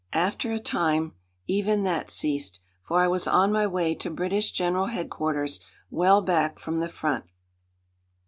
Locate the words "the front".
6.79-7.25